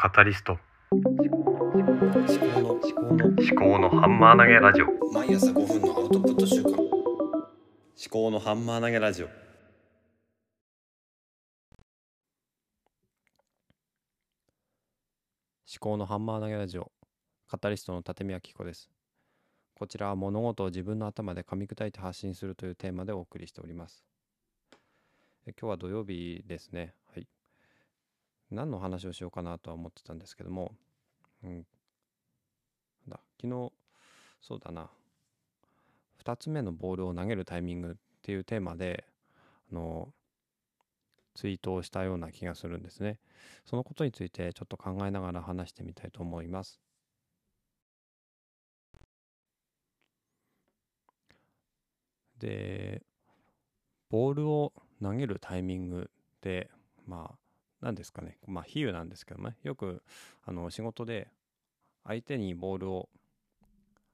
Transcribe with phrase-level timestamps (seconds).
[0.00, 0.56] カタリスト。
[0.92, 4.86] 思考の思考の思考のハンマー投げラジオ。
[5.12, 6.78] 毎朝5分のアウトプット週間思
[8.08, 9.26] 考のハンマー投げラジオ。
[9.26, 9.32] 思
[15.80, 16.92] 考のハンマー投げラジオ。
[17.48, 18.88] カタリストの立宮紀子です。
[19.74, 24.04] こちらは物事を自分の頭で噛み砕いて発信するというテーマでお送りしております。
[25.44, 26.80] え今日は土曜日ですね。
[26.80, 27.07] はい
[28.50, 30.72] 何の話をしようかなとは思ってたんですけども、
[31.44, 31.66] うん、
[33.08, 33.72] だ昨日
[34.40, 34.90] そうだな。
[36.24, 39.04] 2つ目のボールを投げるタイミングっていうテーマで
[39.70, 40.08] あの
[41.34, 43.18] ツイートをしたような気がするんですね。
[43.64, 46.80] そのことについてちょっと考えながら話してみたいと思います。
[52.38, 53.02] で
[54.10, 54.72] ボールを
[55.02, 56.70] 投げるタイミングって
[57.06, 57.47] まあ
[57.80, 58.38] 何ですかね。
[58.46, 59.56] まあ比喩なんですけどね。
[59.62, 60.02] よく
[60.44, 61.28] あの仕事で
[62.04, 63.08] 相手にボールを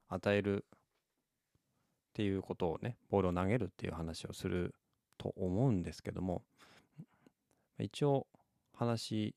[0.09, 0.67] 与えるっ
[2.13, 4.75] ていうことをねボールを投げるっていう話をする
[5.17, 6.43] と思うんですけども。
[7.77, 8.25] 一応
[8.73, 9.35] 話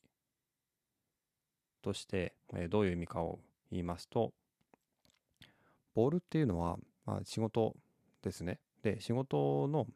[1.83, 4.33] として、えどういう意味かを言いますと
[5.95, 7.75] ボールっていうのは、まあ、仕事
[8.23, 8.61] ですね。
[8.83, 9.87] で仕事の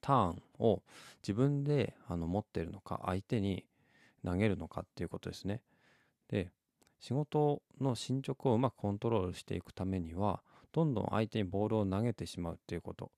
[0.00, 0.82] ターンを
[1.22, 3.64] 自分であの持ってるのか相手に
[4.24, 5.62] 投げるのかっていうことですね。
[6.28, 6.50] で
[7.00, 13.10] 仕事の進捗をうまくコントロールしていくためにはどんどん相手にボールを投げてしまうっていうこと。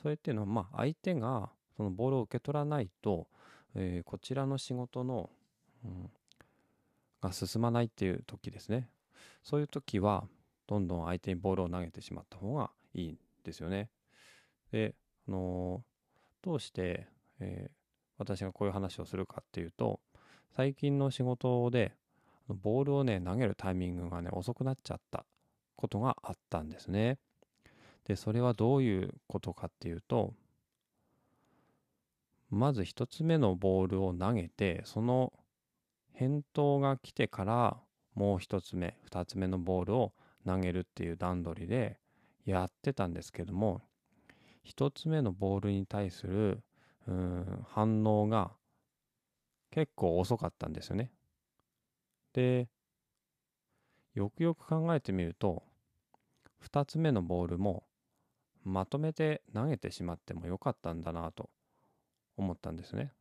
[0.00, 3.26] それっていうのはまあ相手がそのボールを受け取らないと、
[3.74, 5.30] えーこちらの仕事の、
[5.84, 6.10] うん
[7.20, 8.88] が進まないっていう時ですね。
[9.44, 10.26] そういう時は
[10.66, 13.90] どんどん相手にボールを投げてしまった方がいいんですよね。
[14.72, 14.94] で
[15.28, 15.91] あのー
[16.42, 17.06] どうして、
[17.40, 17.82] えー
[18.22, 20.00] 私がこういう話をするかっていうと
[20.54, 21.92] 最近の仕事で
[22.48, 25.24] ボールをね投げるタイミングがね遅くなっちゃった
[25.76, 27.18] ことがあったんですね。
[28.04, 30.34] でそれはどういうことかっていうと
[32.50, 35.32] まず一つ目のボールを投げてその
[36.12, 37.76] 返答が来てから
[38.14, 40.12] もう一つ目二つ目のボールを
[40.46, 41.98] 投げるっていう段取りで
[42.44, 43.82] やってたんですけども
[44.62, 46.62] 一つ目のボールに対する
[47.06, 48.52] うん反応が
[49.70, 51.10] 結構遅かったんですよね。
[52.32, 52.68] で
[54.14, 55.62] よくよく考えてみると
[56.62, 57.84] 2つ目のボールも
[58.64, 61.50] まとめて投げてしまってもよかったんだなと
[62.36, 63.12] 思ったんですね。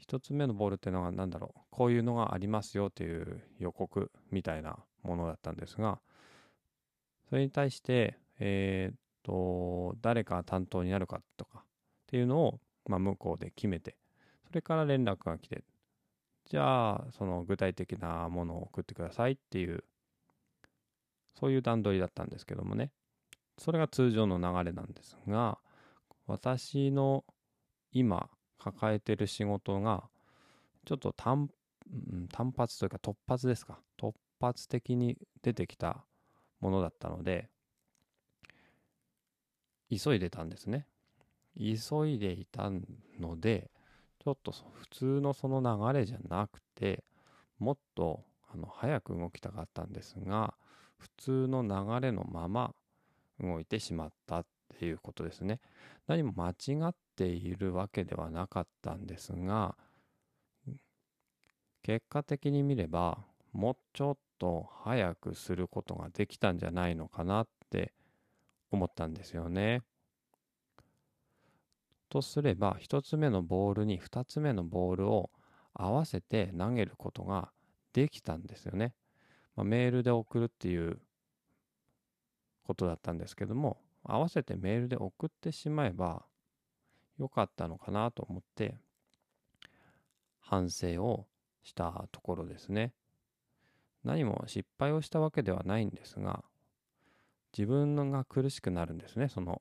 [0.00, 6.00] 1つ目のボールってのが何だろうこういうのがありますよという予告みたいなものだったんですが
[7.28, 11.62] それに対してえーと誰が担当になるかとかっ
[12.06, 13.96] ていうのを、まあ、向こうで決めて
[14.46, 15.62] それから連絡が来て
[16.50, 19.84] じゃあその具体的なものを送ってくださいっていう
[21.38, 22.90] そういう段取りだったんですけどもね。
[23.56, 25.58] それが通常の流れなんですが
[26.26, 27.24] 私の
[27.92, 30.04] 今抱えてる仕事が
[30.86, 31.50] ちょっと単
[32.32, 33.78] 単発というか突発ですか。
[33.98, 36.04] 突発的に出てきた
[36.60, 37.50] ものだったので
[39.90, 40.86] 急いでたんですね。
[41.58, 42.70] 急いでいた
[43.18, 43.70] ので
[44.22, 45.60] ちょっと普通のその
[45.92, 47.04] 流れじゃなくて
[47.58, 50.54] もっとあの早く動きたかったんですが
[50.98, 52.74] 普通の流れのまま
[53.40, 54.46] 動いてしまったっ
[54.78, 55.60] ていうことですね。
[56.06, 59.76] 何も間違っているわけではなかったんですが
[61.82, 63.18] 結果的に見れば
[63.52, 67.92] もうちょっと早くすることができたんじゃないのかなって
[68.70, 69.82] 思ったんですよね。
[72.08, 75.30] とすれば1つ目のボールに2つ目のボールを
[75.74, 77.50] 合わせて投げることが
[77.92, 78.94] できたんですよね。
[79.56, 81.00] まあ、メールで送るっていう
[82.64, 86.24] ことだったんですけども合わせてメールで送ってしまえば
[87.18, 88.78] よかったのかなと思って
[90.40, 91.26] 反省を
[91.62, 92.92] したところですね。
[94.02, 96.42] 何も失敗をしたわけではないんですが
[97.56, 99.28] 自分が苦しくなるんですね。
[99.28, 99.60] その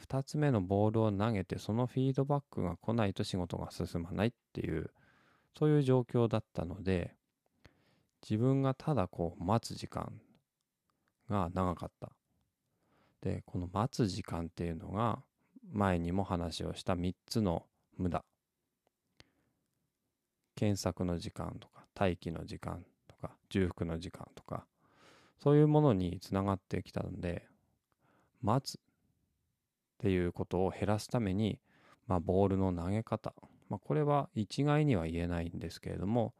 [0.00, 4.90] 2つ目のボールを投げてそのフィードバックが来ないと仕事が進まないっていう
[5.58, 7.14] そういう状況だったので
[8.22, 10.12] 自分がただこう待つ時間
[11.28, 12.10] が長かった。
[13.20, 15.22] でこの待つ時間っていうのが
[15.72, 17.66] 前にも話をした3つの
[17.96, 18.24] 無駄。
[20.56, 24.66] 検索の時間とか待機の時間とか重複の時間とか
[25.42, 27.46] そういうものにつながってきたので
[28.42, 28.80] 待つっ
[29.98, 31.58] ていうことを減らすために、
[32.06, 33.34] まあ、ボールの投げ方、
[33.68, 36.34] まあ、これは一概には言えないんですけれども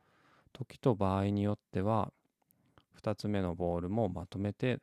[0.53, 2.13] 時と場合によっては
[3.03, 4.81] 2つ目のボールもまとめて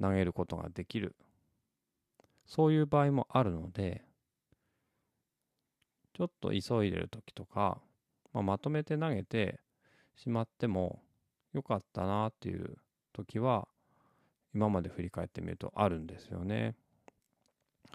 [0.00, 1.16] 投げることができる。
[2.46, 4.02] そういう場合もあるので
[6.14, 7.78] ちょっと急いでる時とか、
[8.32, 9.60] まあ、まとめて投げて
[10.16, 11.02] しまっても
[11.52, 12.78] よかったなっていう
[13.18, 13.66] 時は
[14.54, 16.74] 今まで振り返ってみるとあるんですよね。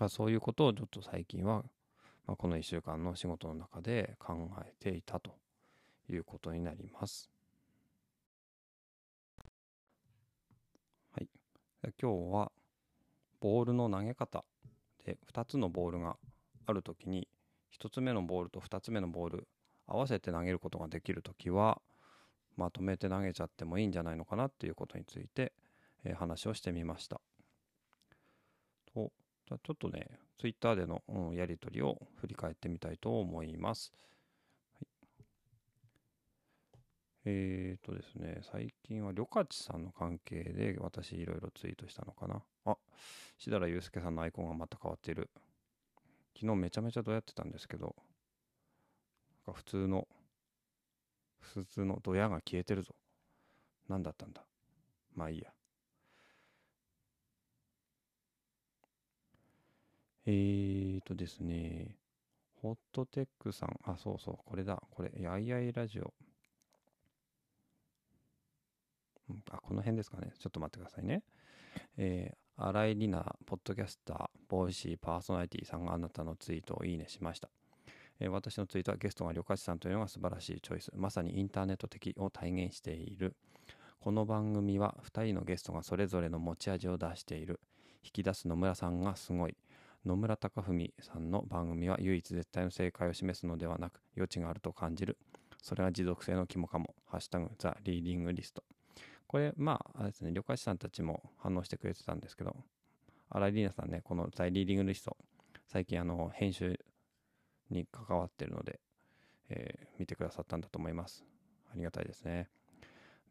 [0.09, 1.63] そういうことをちょっと最近は、
[2.25, 5.35] まあ、この1週間の仕事の中で考えていたと
[6.09, 7.29] いうことになります。
[11.11, 11.29] はい。
[12.01, 12.51] 今日は
[13.39, 14.43] ボールの投げ方
[15.05, 16.17] で2つのボールが
[16.65, 17.27] あるときに
[17.79, 19.47] 1つ目のボールと2つ目のボール
[19.85, 21.81] 合わせて投げることができるときは
[22.55, 25.53] まとめて投げちゃってもいいんじゃないのかなっていうことについて、
[26.03, 27.21] えー、話をしてみました。
[28.93, 29.11] と
[29.47, 30.07] じゃちょっとね、
[30.39, 33.91] ツイッターでの、うん、やり取りを振り返ってみたいと思います。
[34.73, 34.87] はい、
[37.25, 42.41] えーとですね、最近はりょかちさんの関係で私いろいろツイートしたのかな。
[42.65, 42.77] あ、
[43.37, 45.29] しだらゆうすけさんのアイコンがまた変わっている。
[46.35, 47.95] 昨日めちゃめちゃどうやってたんですけど、
[49.45, 50.07] なんか普通の
[51.43, 52.95] 普通のドヤが消えてるぞ。
[53.89, 54.43] 何だったんだ？
[55.15, 55.51] まあいいや。
[60.25, 61.97] えーとですね、
[62.61, 66.13] ホットテックさん、あ、そうそう、これだ、これ、やいやいラジオ。
[69.51, 70.33] あ、この辺ですかね。
[70.39, 71.23] ちょっと待ってくださいね。
[71.97, 77.49] えー、新井里奈、ポッドキャスター、ボイシー、パーソナリティさんがあなたのツイートをいいねしました。
[78.19, 80.91] えー、私のツイートはゲストが旅客さんというのが素晴らしいチョイス。
[80.95, 83.35] まさにインターネット的を体現している。
[83.99, 87.59] この番組は2人のゲストがそれぞれの持ち味を出している。
[88.03, 89.55] 引き出す野村さんがすごい。
[90.05, 95.17] 野村貴文さんの番組は唯一絶対の正解を示すのではなく余地があると感じる。
[95.61, 96.93] それが持続性の肝かも。
[97.05, 98.63] ハッシュタグザ・リーディングリスト。
[99.27, 102.55] これ、まあ、あれですね、旅客士さんたちも反応してくれてたんですけど、
[103.29, 105.15] 新井里奈さんね、このザ・リーディングリスト、
[105.67, 106.77] 最近あの、編集
[107.69, 108.79] に関わってるので、
[109.49, 111.23] えー、見てくださったんだと思います。
[111.71, 112.49] ありがたいですね。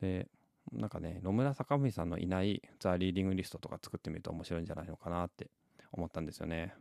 [0.01, 0.29] で、
[0.73, 5.51] なんかね、野村高文さんのいないザ・リーディングリストとか作ってみると面白いんじゃないのかなって
[5.93, 6.75] 思ったんですよね。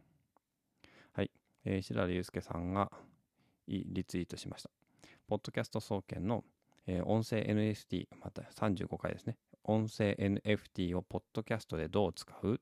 [1.14, 1.32] はい。
[1.66, 2.92] えー、白良祐介さんが
[3.68, 4.70] リツイートしました。
[5.28, 6.44] ポッドキャスト総研の、
[6.88, 9.38] えー、音声 NFT、また35回ですね。
[9.64, 12.60] 音声 NFT をポッドキャストでどう使う？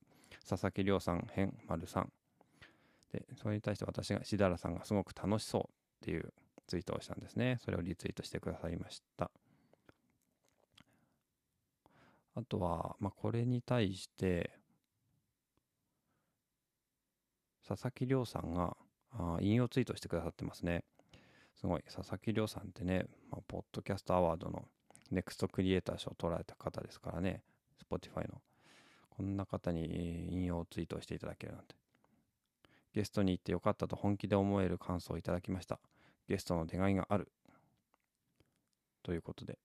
[0.47, 2.12] 佐々木亮さん編丸さん
[3.11, 5.65] で、それに対して私が、しだらさんがすごく楽しそうっ
[6.01, 6.33] ていう
[6.67, 7.57] ツイートをしたんですね。
[7.63, 9.31] それをリツイートしてくださいました。
[12.35, 14.51] あとは、まあ、これに対して、
[17.67, 18.75] 佐々木亮さんが
[19.11, 20.83] あ引用ツイートしてくださってますね。
[21.56, 21.83] すごい。
[21.83, 24.65] 佐々木亮さんってね、まあ、ポッドキャストアワードの
[25.11, 27.44] ネクストクリエイター賞を取られた方ですからね、
[27.89, 28.41] Spotify の。
[29.09, 31.75] こんな方に引用ツイートをしていただけるなんて。
[32.94, 35.80] ゲストに行ってよかったと本気で思える感想をいただきました。
[36.27, 37.31] ゲストの出がいがある。
[39.03, 39.57] ということで。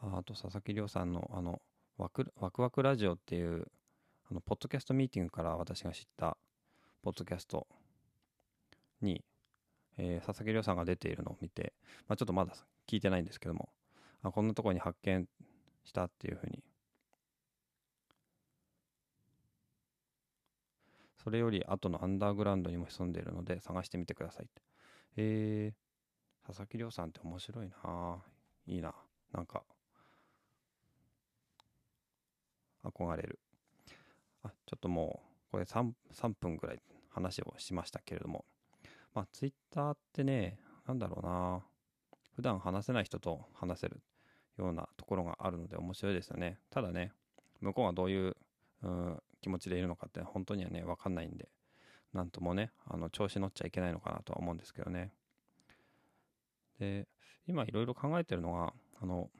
[0.00, 1.60] あと、佐々木亮さんの、あの、
[1.96, 3.66] ワクワクワクラジオっていう、
[4.30, 6.36] あの、ポッドキャストミーティングから私が知った、
[7.02, 7.66] ポッドキャスト
[9.00, 9.24] に、
[9.96, 11.72] えー、佐々木亮さんが出ているのを見て、
[12.06, 12.54] まあ、ちょっとまだ
[12.86, 13.68] 聞いてないんですけども、
[14.22, 15.28] あこんなところに発見
[15.84, 16.62] したっていうふうに
[21.28, 24.46] それより後のアンダーグラウンドにも潜んでいるので探してみてください。
[25.18, 28.16] えー、佐々木亮さんって面白いな
[28.66, 28.94] いいな。
[29.34, 29.62] なんか、
[32.82, 33.40] 憧れる。
[34.42, 35.20] あ、ちょっとも
[35.50, 36.80] う、これ 3, 3分ぐらい
[37.10, 38.46] 話をしましたけれども、
[39.12, 41.62] まあ、ツイッターってね、なんだろうな。
[42.36, 44.00] 普段話せない人と話せる
[44.56, 46.58] ようなところがあるので面白いですよね。
[46.70, 47.12] ただね、
[47.60, 48.34] 向こうがどういう、
[48.82, 51.48] うん、気持ちでいるのかって本当にはね、わかんないんで、
[52.12, 55.10] なんともね、あの、調子乗っちゃいけないのかなとは思うんですけどね。
[56.78, 57.08] で、
[57.46, 59.30] 今いろいろ考えてるのが、あの、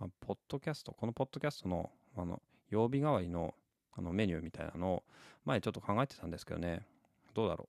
[0.00, 3.54] まあ、ポッドキャスト、このポッドキャストの、あの、曜日代わりの
[3.96, 5.02] あのメニューみたいなのを
[5.44, 6.84] 前ちょっと考えてたんですけどね、
[7.32, 7.68] どうだろ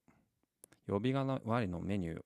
[0.88, 0.92] う。
[0.92, 2.22] 曜日代わりのメニュー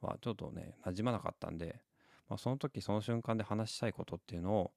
[0.00, 1.80] はちょっとね、馴染まなかったんで、
[2.28, 4.72] まあ、その時その瞬間で話したいことっていうのを、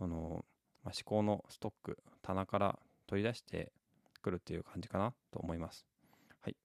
[0.00, 0.46] あの、
[0.84, 3.72] まあ、思考のストック、棚から取り出して
[4.22, 5.86] くるっていう感じかなと思います。
[6.40, 6.56] はい。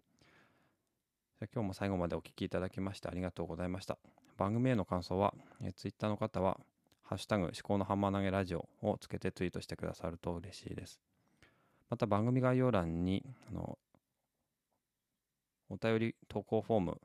[1.40, 3.98] じゃ今日も最後までお聴きいただきましてありがとうございました。
[4.38, 6.60] 番組への感想は、え Twitter の方は、
[7.04, 11.02] ハッシュタグ思考のハンマー投げラジオをつけてツイートしてくださると嬉しいです。
[11.90, 13.78] また番組概要欄に、あの、
[15.70, 17.02] お便り投稿フォーム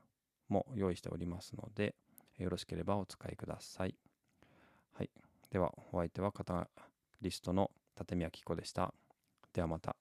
[0.47, 1.95] も用意しておりますので、
[2.37, 3.95] よろしければお使いください。
[4.93, 5.09] はい。
[5.51, 6.69] では、お相手はカタ
[7.21, 8.93] リストの立宮紀子でした。
[9.55, 9.95] ではまた。